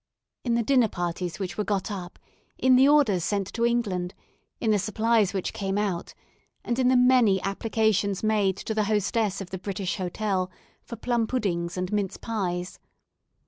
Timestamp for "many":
6.97-7.39